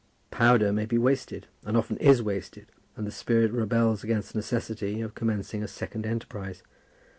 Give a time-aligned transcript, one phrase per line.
[0.31, 4.99] Powder may be wasted, and often is wasted, and the spirit rebels against the necessity
[4.99, 6.63] of commencing a second enterprise.